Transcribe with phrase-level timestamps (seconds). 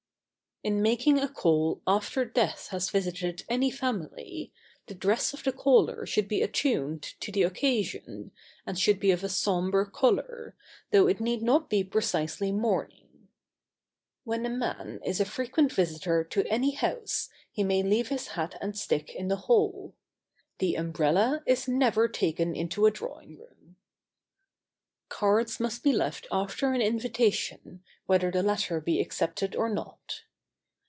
[0.63, 4.53] In making a call after death has visited any family,
[4.85, 8.29] the dress of the caller should be attuned to the occasion,
[8.63, 10.55] and should be of a sombre order,
[10.91, 13.29] though it need not be precisely mourning.
[14.23, 18.55] When a man is a frequent visitor to any house, he may leave his hat
[18.61, 19.95] and stick in the hall.
[20.59, 23.77] The umbrella is never taken into a drawing room.
[25.09, 29.01] [Sidenote: After an invitation.] Cards must be left after an invitation, whether the latter be
[29.01, 30.21] accepted or not.